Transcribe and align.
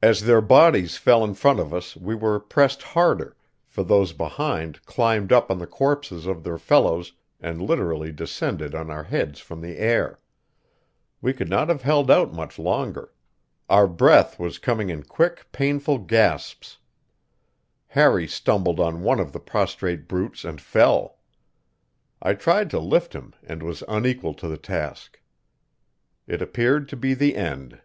As 0.00 0.20
their 0.20 0.40
bodies 0.40 0.96
fell 0.98 1.24
in 1.24 1.34
front 1.34 1.58
of 1.58 1.74
us 1.74 1.96
we 1.96 2.14
were 2.14 2.38
pressed 2.38 2.80
harder, 2.80 3.36
for 3.66 3.82
those 3.82 4.12
behind 4.12 4.86
climbed 4.86 5.32
up 5.32 5.50
on 5.50 5.58
the 5.58 5.66
corpses 5.66 6.26
of 6.26 6.44
their 6.44 6.58
fellows 6.58 7.14
and 7.40 7.60
literally 7.60 8.12
descended 8.12 8.72
on 8.72 8.88
our 8.88 9.02
heads 9.02 9.40
from 9.40 9.60
the 9.60 9.76
air. 9.78 10.20
We 11.20 11.32
could 11.32 11.48
not 11.50 11.68
have 11.70 11.82
held 11.82 12.08
out 12.08 12.32
much 12.32 12.56
longer; 12.56 13.12
our 13.68 13.88
breath 13.88 14.38
was 14.38 14.60
coming 14.60 14.90
in 14.90 15.02
quick, 15.02 15.50
painful 15.50 15.98
gasps; 16.06 16.78
Harry 17.88 18.28
stumbled 18.28 18.78
on 18.78 19.02
one 19.02 19.18
of 19.18 19.32
the 19.32 19.40
prostrate 19.40 20.06
brutes 20.06 20.44
and 20.44 20.60
fell; 20.60 21.18
I 22.22 22.34
tried 22.34 22.70
to 22.70 22.78
lift 22.78 23.12
him 23.12 23.34
and 23.42 23.64
was 23.64 23.82
unequal 23.88 24.34
to 24.34 24.46
the 24.46 24.56
task. 24.56 25.20
It 26.28 26.40
appeared 26.40 26.88
to 26.90 26.96
be 26.96 27.12
the 27.12 27.34
end. 27.34 27.80